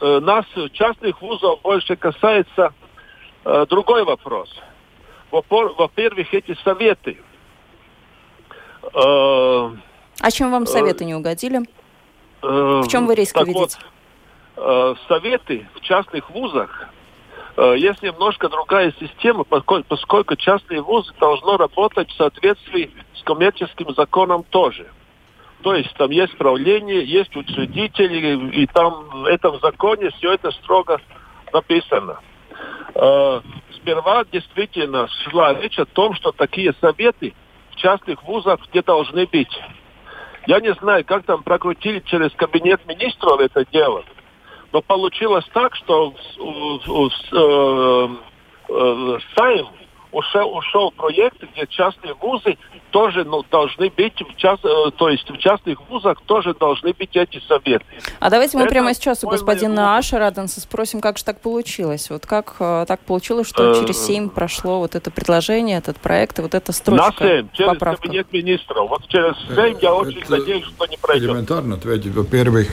[0.00, 2.72] э, нас, частных вузов, больше касается
[3.44, 4.54] э, другой вопрос.
[5.30, 7.18] Во-первых, эти советы.
[8.82, 9.70] Э,
[10.20, 11.60] а чем вам советы не угодили?
[12.42, 13.58] Э, в чем вы риск видите?
[13.58, 13.78] Вот,
[14.56, 16.88] э, советы в частных вузах
[17.56, 23.94] э, есть немножко другая система, поскольку, поскольку частные вузы должны работать в соответствии с коммерческим
[23.94, 24.90] законом тоже.
[25.62, 31.00] То есть там есть правление, есть учредители, и там в этом законе все это строго
[31.52, 32.18] написано.
[32.94, 33.40] Э,
[33.76, 37.34] сперва действительно шла речь о том, что такие советы
[37.72, 39.54] в частных вузах где должны быть.
[40.46, 44.02] Я не знаю, как там прокрутили через кабинет министров это дело,
[44.72, 48.08] но получилось так, что э,
[48.72, 49.66] э, Сайм
[50.12, 52.56] ушел, ушел проект, где частные вузы
[52.90, 57.16] тоже ну, должны быть, в част, э, то есть в частных вузах тоже должны быть
[57.16, 57.84] эти советы.
[58.18, 62.10] А давайте мы Это прямо сейчас у господина Аша Раденса спросим, как же так получилось?
[62.10, 66.38] Вот как э, так получилось, что через э, семь прошло вот это предложение, этот проект
[66.38, 67.24] и вот эта строчка?
[67.24, 68.02] На 7, через поправка.
[68.02, 68.88] кабинет министров.
[68.90, 71.30] Вот через семь я очень Это надеюсь, что не пройдет.
[71.30, 72.12] Элементарно ответить.
[72.14, 72.68] Во-первых,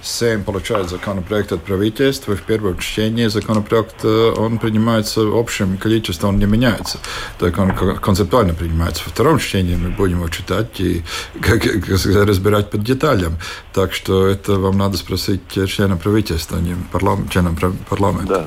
[0.00, 2.34] семь получает законопроект от правительства.
[2.34, 6.63] В первом чтении законопроект он принимается общим количеством, он не меняется.
[7.38, 9.02] Так он концептуально принимается.
[9.04, 11.04] Во втором чтении мы будем его читать и
[11.40, 13.38] как, как сказать, разбирать по деталям.
[13.72, 18.26] Так что это вам надо спросить членов правительства, а не парламент, членов парламента.
[18.28, 18.46] Да.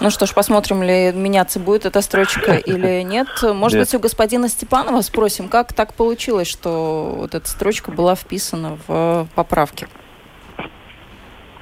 [0.00, 3.28] Ну что ж, посмотрим ли меняться будет эта строчка или нет.
[3.42, 3.86] Может нет.
[3.86, 9.28] быть, у господина Степанова спросим, как так получилось, что вот эта строчка была вписана в
[9.34, 9.88] поправки.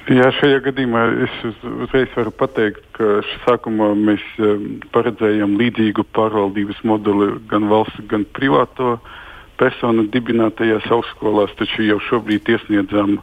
[0.09, 1.33] Jā, šajā gadījumā es
[1.69, 4.23] uzreiz varu pateikt, ka sākumā mēs
[4.95, 8.95] paredzējām līdzīgu pārvaldības modeli gan valsts, gan privāto
[9.61, 13.19] personu dibinātajās augstskolās, taču jau šobrīd iesniedzām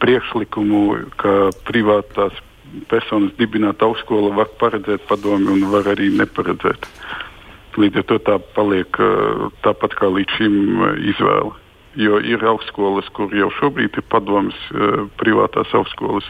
[0.00, 0.80] priekšlikumu,
[1.20, 1.34] ka
[1.68, 2.40] privātās
[2.88, 6.88] personas dibināta augstskola var paredzēt padomi un var arī neparedzēt.
[7.76, 9.04] Līdz ar to tā paliek
[9.68, 10.58] tāpat kā līdz šim
[11.12, 11.65] izvēle
[11.99, 16.27] Jo ir augstskolas, kur jau šobrīd ir padomas uh, privātās augstskolas,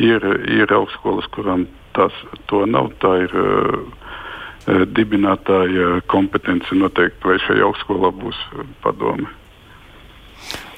[0.00, 2.16] ir, ir augstskolas, kurām tās
[2.48, 2.88] to nav.
[3.04, 3.82] Tā ir uh,
[4.96, 8.38] dibinātāja компетенция нотeikt, vai šajā augstskolā būs
[8.80, 9.28] padome.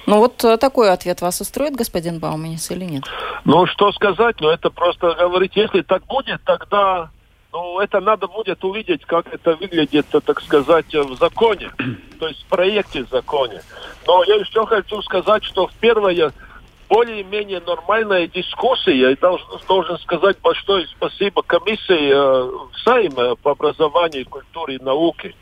[0.06, 3.02] Ну вот такой ответ вас устроит, господин Бауманис, или нет?
[3.44, 7.10] Ну, что сказать, ну это просто говорить, если так будет, тогда
[7.53, 11.71] ну, это надо будет увидеть, как это выглядит, так сказать, в законе,
[12.19, 13.61] то есть в проекте в законе.
[14.07, 16.31] Но я еще хочу сказать, что в первое
[16.91, 19.11] более-менее нормальная дискуссия.
[19.11, 25.33] Я должен, должен сказать большое спасибо комиссии э, Сайма по образованию, культуре и науке.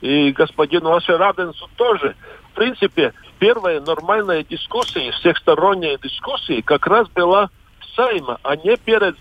[0.00, 2.14] И господину Ашераденсу тоже.
[2.52, 7.50] В принципе, первая нормальная дискуссия, всехсторонняя дискуссия как раз была
[7.94, 9.16] Сайма, а не перед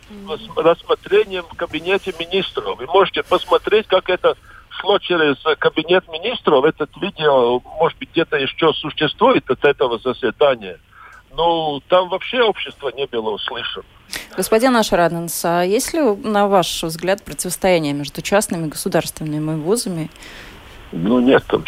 [0.55, 2.77] рассмотрением в кабинете министров.
[2.77, 4.35] Вы можете посмотреть, как это
[4.69, 6.65] шло через кабинет министров.
[6.65, 10.79] Этот видео, может быть, где-то еще существует от этого заседания.
[11.35, 13.85] Ну, там вообще общество не было услышано.
[14.35, 20.09] Господин Ашараденс, а есть ли, на ваш взгляд, противостояние между частными и государственными вузами?
[20.91, 21.63] Ну, нет там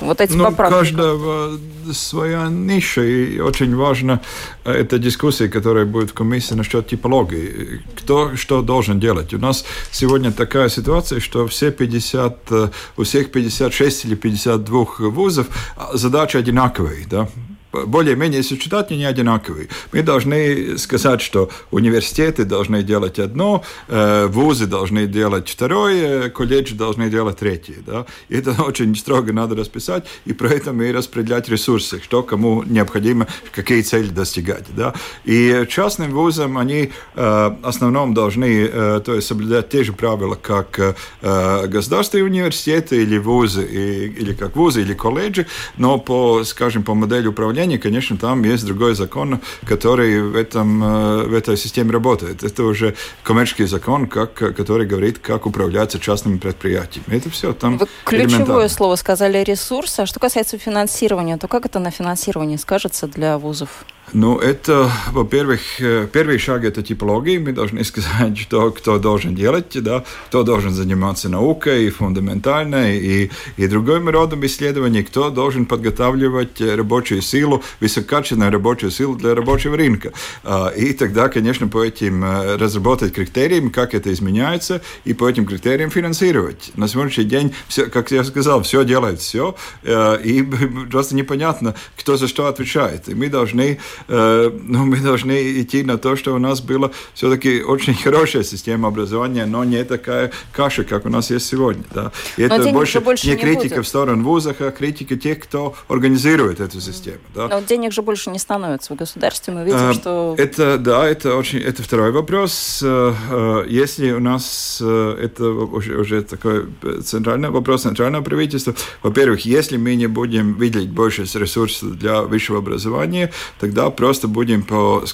[0.00, 0.74] вот эти ну, поправки?
[0.74, 1.58] Каждого
[1.92, 4.20] своя ниша, и очень важно
[4.64, 7.82] э, эта дискуссия, которая будет в комиссии насчет типологии.
[7.96, 9.34] Кто что должен делать?
[9.34, 15.46] У нас сегодня такая ситуация, что все 50, э, у всех 56 или 52 вузов
[15.76, 17.06] а, задачи одинаковые.
[17.08, 17.28] Да?
[17.72, 19.68] Более-менее, если читать, они одинаковые.
[19.92, 27.10] Мы должны сказать, что университеты должны делать одно, э, вузы должны делать второе, колледжи должны
[27.10, 27.76] делать третье.
[27.86, 28.06] Да?
[28.30, 33.82] Это очень строго надо расписать, и про это мы распределять ресурсы, что кому необходимо, какие
[33.82, 34.64] цели достигать.
[34.74, 34.94] Да?
[35.24, 40.34] И частным вузам они э, в основном должны э, то есть соблюдать те же правила,
[40.34, 47.26] как государственные университеты или вузы, или как вузы, или колледжи, но по, скажем, по модели
[47.26, 52.44] управления управления, конечно, там есть другой закон, который в, этом, э, в этой системе работает.
[52.44, 52.94] Это уже
[53.24, 57.16] коммерческий закон, как, который говорит, как управляться частными предприятиями.
[57.16, 60.00] Это все там Вы ключевое слово сказали ресурсы.
[60.00, 63.84] А что касается финансирования, то как это на финансирование скажется для вузов?
[64.14, 67.38] Ну, это, во-первых, э, первый шаг– это типология.
[67.38, 73.66] Мы должны сказать, что, кто должен делать, да, кто должен заниматься наукой, фундаментальной и, и
[73.66, 80.12] другим родом исследований, кто должен подготавливать рабочую силу, высококачественную рабочую силу для рабочего рынка.
[80.42, 85.44] А, и тогда, конечно, по этим э, разработать критериям, как это изменяется, и по этим
[85.44, 86.72] критериям финансировать.
[86.76, 90.42] На сегодняшний день, все, как я сказал, все делает все, э, и
[90.90, 93.08] просто непонятно, кто за что отвечает.
[93.08, 97.62] И мы должны Э, ну, мы должны идти на то, что у нас была все-таки
[97.62, 101.84] очень хорошая система образования, но не такая каша, как у нас есть сегодня.
[101.92, 102.12] Да?
[102.36, 103.86] И но это больше, больше не, не критика будет.
[103.86, 107.18] в сторону вузов, а критика тех, кто организирует эту систему.
[107.34, 107.48] Да?
[107.48, 109.54] Но денег же больше не становится в государстве.
[109.54, 110.34] Мы видим, а, что...
[110.38, 112.80] Это, да, это, очень, это второй вопрос.
[112.82, 116.66] Э, если у нас это уже, уже такой
[117.04, 123.32] центральный вопрос центрального правительства, во-первых, если мы не будем выделить больше ресурсов для высшего образования,
[123.60, 125.04] тогда да, просто будем по,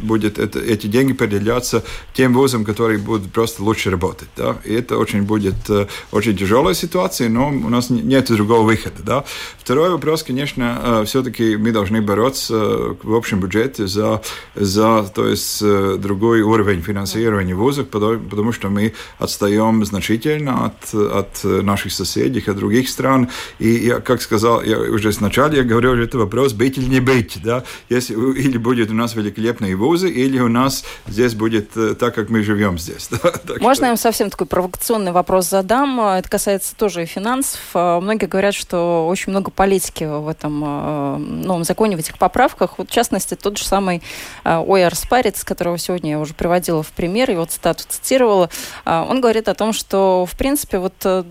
[0.00, 1.82] будет это, эти деньги определяться
[2.14, 4.28] тем вузам, которые будут просто лучше работать.
[4.36, 4.56] Да?
[4.64, 9.02] И это очень будет э, очень тяжелая ситуация, но у нас нет другого выхода.
[9.02, 9.24] Да?
[9.58, 14.22] Второй вопрос, конечно, э, все-таки мы должны бороться в общем бюджете за,
[14.54, 20.94] за то есть, э, другой уровень финансирования вузов, потому, потому что мы отстаем значительно от,
[20.94, 23.28] от наших соседей, от других стран.
[23.58, 27.38] И я, как сказал, я уже сначала я говорил, это вопрос быть или не быть.
[27.42, 27.62] Да?
[27.88, 32.42] Если, или будет у нас великолепные вузы, или у нас здесь будет так, как мы
[32.42, 33.08] живем здесь.
[33.60, 36.00] Можно я вам совсем такой провокационный вопрос задам?
[36.00, 37.60] Это касается тоже и финансов.
[37.74, 42.78] А, многие говорят, что очень много политики в этом новом законе, в этих поправках.
[42.78, 44.02] Вот, в частности, тот же самый
[44.44, 48.50] Ойер Спарец, которого сегодня я уже приводила в пример, его цитату цитировала,
[48.84, 51.24] он говорит о том, что, в принципе, вот э,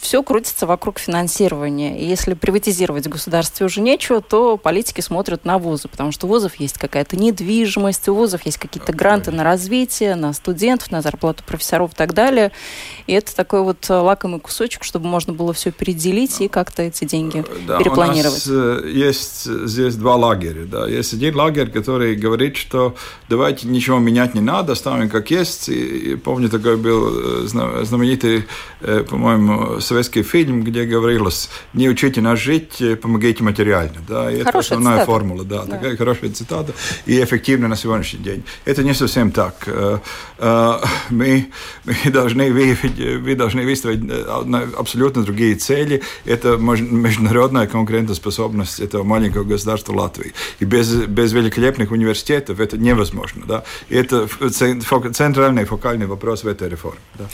[0.00, 1.98] все крутится вокруг финансирования.
[1.98, 6.30] И если приватизировать в государстве уже нечего, то политики смотрят на вузы, потому что у
[6.30, 11.42] вузов есть какая-то недвижимость, у вузов есть какие-то гранты на развитие, на студентов, на зарплату
[11.44, 12.52] профессоров и так далее.
[13.06, 17.04] И это такой вот э, лакомый кусочек, чтобы можно было все переделить и как-то эти
[17.04, 18.46] деньги э, да, перепланировать.
[18.46, 20.64] У нас есть здесь два лагеря.
[20.66, 20.86] Да.
[20.86, 22.94] Есть один лагерь, который говорит, что
[23.28, 25.68] давайте ничего менять не надо, оставим как есть.
[25.68, 28.46] И, и помню, такой был знаменитый,
[28.80, 33.96] по-моему, советский фильм, где говорилось, не учите нас жить, помогите материально.
[34.08, 34.30] Да.
[34.30, 35.12] И это основная цитата.
[35.12, 35.44] формула.
[35.44, 35.76] Да, да.
[35.76, 36.72] Такая хорошая цитата
[37.06, 38.44] и эффективна на сегодняшний день.
[38.64, 39.54] Это не совсем так.
[39.66, 39.98] Э,
[40.38, 40.72] э,
[41.10, 41.46] мы,
[41.84, 46.02] мы, должны, мы должны выставить э, абсолютно другие цели.
[46.24, 50.32] Это международная конкурентоспособность этого маленького государства Латвии.
[50.60, 53.44] И без, без великолепных университетов это невозможно.
[53.46, 53.64] Да?
[53.90, 54.28] Это
[55.12, 57.00] центральный фокальный вопрос в этой реформе.
[57.18, 57.24] Да?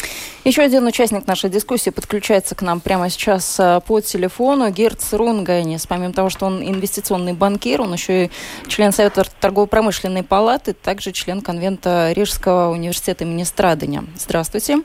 [0.44, 4.70] Еще один участник нашей дискуссии подключается к нам прямо сейчас по телефону.
[4.70, 5.86] Герц Рунгайнис.
[5.86, 8.30] Помимо того, что он инвестиционный банкир, он еще и
[8.66, 14.04] член Совета торгово-промышленной палаты, также член конвента Рижского университета имени Страдания.
[14.16, 14.82] Здравствуйте.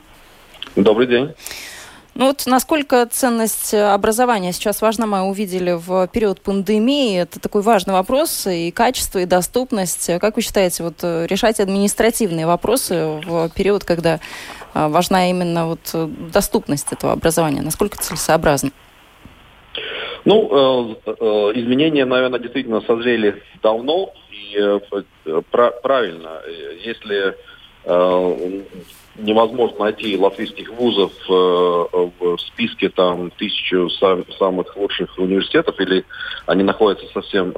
[0.76, 1.34] Добрый день.
[2.14, 7.18] Ну вот насколько ценность образования сейчас важна, мы увидели в период пандемии.
[7.18, 10.06] Это такой важный вопрос и качество, и доступность.
[10.20, 14.20] Как вы считаете, вот э, решать административные вопросы в период, когда
[14.74, 15.90] э, важна именно вот
[16.32, 17.62] доступность этого образования?
[17.62, 18.70] Насколько целесообразно?
[20.24, 21.12] Ну, э, э,
[21.54, 25.42] изменения, наверное, действительно созрели давно и э,
[25.82, 26.40] правильно.
[26.84, 27.34] Если
[29.18, 36.06] невозможно найти латвийских вузов в списке там тысячу самых лучших университетов, или
[36.46, 37.48] они находятся совсем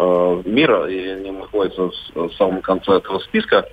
[0.45, 3.69] мира, и они находятся в самом конце этого списка,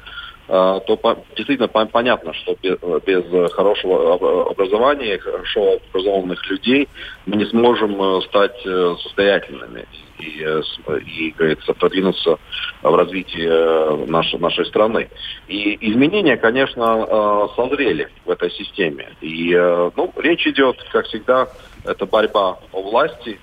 [0.48, 6.88] то действительно понятно, что без, хорошего образования, хорошо образованных людей
[7.26, 9.86] мы не сможем э, стать э, состоятельными
[10.20, 10.62] и, э,
[11.00, 12.38] и говорится, продвинуться
[12.82, 15.10] в развитии нашей, нашей страны.
[15.48, 19.10] И изменения, конечно, созрели в этой системе.
[19.22, 19.54] И
[19.96, 21.48] ну, речь идет, как всегда,
[21.86, 23.40] это борьба о власти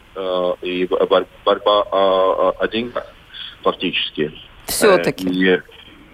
[0.63, 0.89] и
[1.45, 3.07] борьба о, о деньгах
[3.63, 4.33] фактически.
[4.67, 5.61] Все-таки.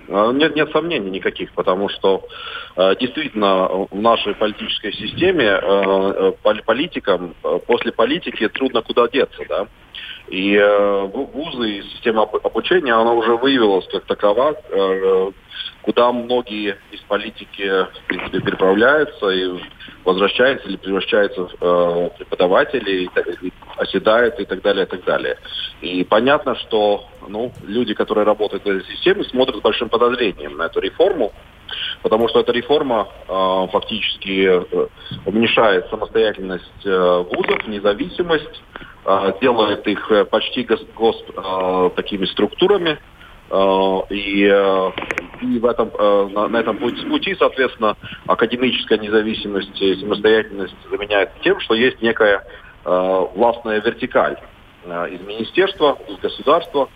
[0.08, 2.24] А, нет, нет сомнений никаких, потому что
[2.76, 7.34] э, действительно в нашей политической системе э, э политикам
[7.66, 9.66] после политики трудно куда деться, да.
[10.28, 10.58] И
[11.12, 14.56] вузы и система обучения, она уже выявилась как такова,
[15.86, 19.60] куда многие из политики, в принципе, переправляются и
[20.04, 25.38] возвращаются или превращаются в э, преподавателей, и, и оседают и так далее, и так далее.
[25.80, 30.64] И понятно, что ну, люди, которые работают в этой системе, смотрят с большим подозрением на
[30.64, 31.32] эту реформу,
[32.02, 34.86] потому что эта реформа э, фактически э,
[35.24, 38.62] уменьшает самостоятельность э, вузов, независимость,
[39.04, 42.98] э, делает их э, почти гос, гос э, такими структурами,
[44.10, 44.90] и, э,
[45.42, 51.30] и в этом, э, на, на этом пути, пути, соответственно, академическая независимость и самостоятельность заменяет
[51.42, 52.44] тем, что есть некая
[52.84, 54.36] э, властная вертикаль
[54.84, 56.88] э, из министерства, из государства,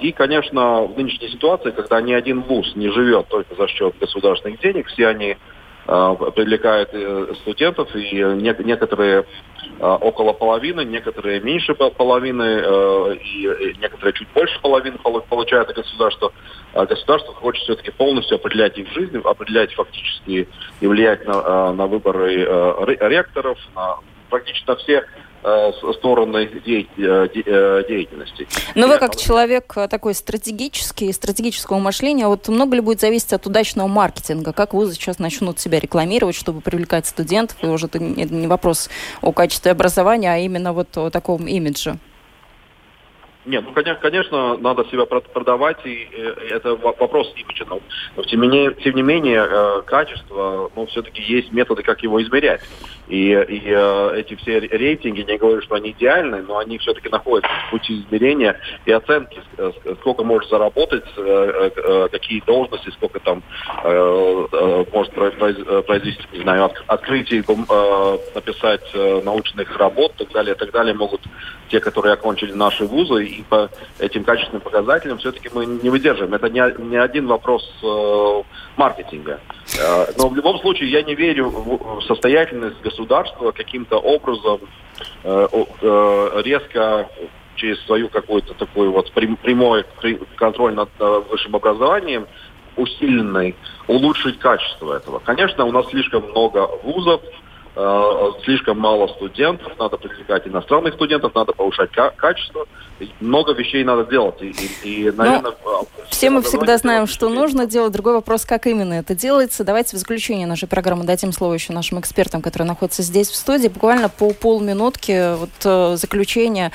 [0.00, 4.60] и, конечно, в нынешней ситуации, когда ни один вуз не живет только за счет государственных
[4.60, 5.36] денег, все они
[5.90, 9.24] а, привлекают э, студентов, и некоторые
[9.80, 16.30] а, около половины, некоторые меньше половины, э, и некоторые чуть больше половины получают от государства.
[16.74, 20.46] Государство хочет все-таки полностью определять их жизнь, определять фактически
[20.80, 23.96] и влиять на, на выборы э, ректоров, на
[24.28, 25.27] практически на все Э,
[25.94, 28.48] стороны э, э, деятельности.
[28.74, 33.86] Но вы как человек такой стратегический, стратегического мышления, вот много ли будет зависеть от удачного
[33.86, 34.52] маркетинга?
[34.52, 37.56] Как вузы сейчас начнут себя рекламировать, чтобы привлекать студентов?
[37.62, 38.90] И уже это не вопрос
[39.22, 41.98] о качестве образования, а именно вот о таком имидже.
[43.46, 46.06] Нет, ну, конечно, надо себя продавать, и
[46.50, 47.64] это вопрос имиджа.
[48.14, 52.60] Но, тем, не менее, тем не менее, качество, ну, все-таки есть методы, как его измерять.
[53.08, 57.70] И, и эти все рейтинги, не говорю, что они идеальны, но они все-таки находятся в
[57.70, 59.40] пути измерения и оценки,
[60.00, 61.04] сколько может заработать,
[62.10, 63.42] какие должности, сколько там
[64.92, 67.44] может произвести, не знаю, открытие,
[68.34, 68.94] написать
[69.24, 71.22] научных работ и так далее, и так далее могут
[71.70, 76.34] те, которые окончили наши вузы, и по этим качественным показателям все-таки мы не выдерживаем.
[76.34, 78.42] Это не, не один вопрос э,
[78.76, 79.40] маркетинга.
[79.76, 84.60] Э, но в любом случае я не верю в состоятельность государства каким-то образом
[85.24, 85.48] э,
[85.82, 87.08] э, резко
[87.58, 89.84] через свою какую-то такой вот прямой
[90.36, 92.26] контроль над э, высшим образованием
[92.76, 93.56] усиленный
[93.88, 95.18] улучшить качество этого.
[95.18, 97.20] Конечно, у нас слишком много вузов,
[98.44, 102.66] слишком мало студентов, надо привлекать иностранных студентов, надо повышать качество.
[103.20, 104.42] Много вещей надо делать.
[104.42, 104.50] И,
[104.82, 107.92] и, и наверное, Но все мы всегда знаем, что нужно делать.
[107.92, 109.62] Другой вопрос, как именно это делается.
[109.62, 113.68] Давайте в заключение нашей программы дадим слово еще нашим экспертам, которые находятся здесь в студии.
[113.68, 116.72] Буквально по полминутки вот, э, заключение.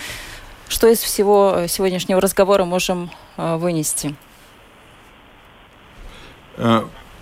[0.69, 4.15] Что из всего сегодняшнего разговора можем э, вынести?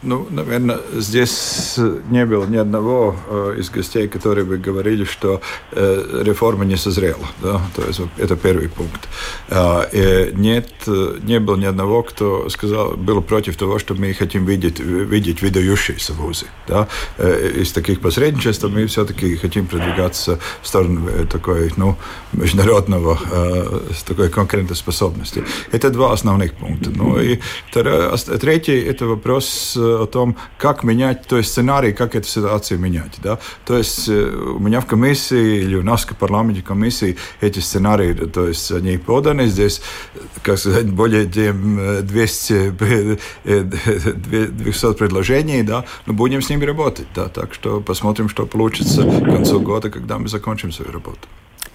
[0.03, 1.77] Ну, наверное, здесь
[2.09, 5.41] не было ни одного э, из гостей, которые бы говорили, что
[5.71, 7.27] э, реформа не созрела.
[7.39, 7.61] Да?
[7.75, 9.07] То есть это первый пункт.
[9.49, 10.69] Э, и нет,
[11.21, 16.13] не было ни одного, кто сказал, был против того, что мы хотим видеть, видеть выдающиеся
[16.13, 16.47] вузы.
[16.67, 16.87] Да?
[17.19, 21.95] Э, из таких посредничеств мы все-таки хотим продвигаться в сторону э, такой, ну,
[22.33, 25.43] международного, э, такой конкурентоспособности.
[25.71, 26.89] Это два основных пункта.
[26.89, 27.39] Ну и
[27.71, 33.19] третий– это вопрос э, о том, как менять, то есть сценарий, как эту ситуацию менять.
[33.23, 33.39] Да?
[33.65, 38.13] То есть э, у меня в комиссии или у нас в парламенте комиссии эти сценарии,
[38.13, 39.81] то есть они поданы здесь,
[40.43, 42.75] как сказать, более чем 200,
[43.43, 47.07] 200 предложений, да, но будем с ними работать.
[47.15, 47.27] Да?
[47.27, 51.27] Так что посмотрим, что получится к концу года, когда мы закончим свою работу.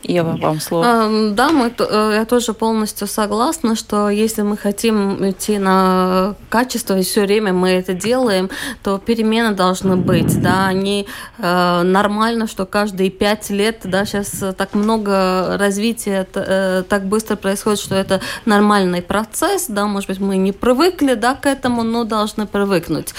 [0.02, 0.84] Ева, вам слово.
[1.32, 7.02] Да, мы, э, я тоже полностью согласна, что если мы хотим идти на качество, и
[7.02, 8.50] все время мы это делаем,
[8.82, 10.40] то перемены должны быть.
[10.40, 11.06] Да, не
[11.38, 17.80] э, нормально, что каждые пять лет, да, сейчас так много развития, э, так быстро происходит,
[17.80, 22.46] что это нормальный процесс, да, может быть, мы не привыкли, да, к этому, но должны
[22.46, 23.14] привыкнуть,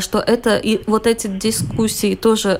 [0.00, 2.58] что это и вот эти дискуссии тоже,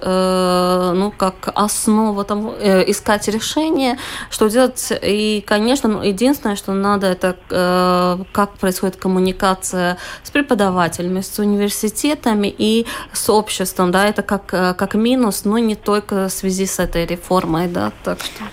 [0.95, 3.99] ну, как основа там искать решение решение,
[4.31, 4.93] что делать.
[5.03, 12.55] И, конечно, ну, единственное, что надо, это э, как происходит коммуникация с преподавателями, с университетами
[12.57, 13.91] и с обществом.
[13.91, 17.69] Да, это как, э, как минус, но не только в связи с этой реформой.
[17.69, 18.45] Да, так что...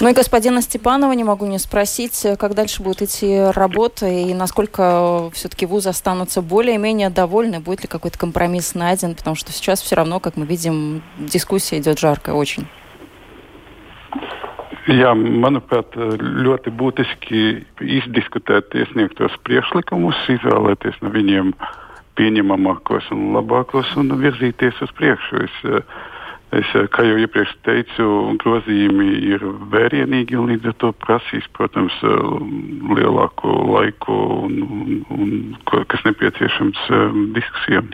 [0.00, 5.30] Ну и господина Степанова не могу не спросить, как дальше будет идти работа и насколько
[5.34, 10.20] все-таки вузы останутся более-менее довольны, будет ли какой-то компромисс найден, потому что сейчас все равно,
[10.20, 12.68] как мы видим, дискуссия идет жаркая очень.
[14.88, 17.40] Jā, manuprāt, ļoti būtiski
[17.98, 21.50] izdiskutēt iesniegtos priekšlikumus, izvēlēties no viņiem
[22.16, 25.42] pieņemamākos un labākos un virzīties uz priekšu.
[25.44, 25.58] Es,
[26.60, 28.08] es, kā jau iepriekš teicu,
[28.40, 32.00] grozījumi ir vērienīgi un līdz ar to prasīs, protams,
[32.96, 34.18] lielāku laiku,
[34.48, 35.36] un, un, un,
[35.92, 36.88] kas nepieciešams
[37.36, 37.92] diskusijām.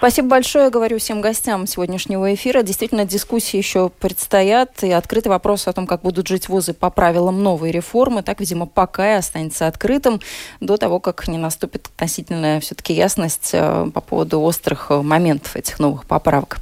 [0.00, 2.62] Спасибо большое, говорю всем гостям сегодняшнего эфира.
[2.62, 7.42] Действительно, дискуссии еще предстоят, и открытый вопрос о том, как будут жить вузы по правилам
[7.42, 10.22] новой реформы, так, видимо, пока и останется открытым
[10.60, 15.78] до того, как не наступит относительная все-таки ясность э, по поводу острых э, моментов этих
[15.78, 16.60] новых поправок.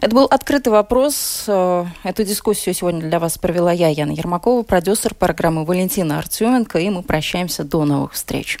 [0.00, 1.42] Это был открытый вопрос.
[1.48, 6.88] Э, эту дискуссию сегодня для вас провела я, Яна Ермакова, продюсер программы Валентина Артеменко, и
[6.90, 8.60] мы прощаемся до новых встреч.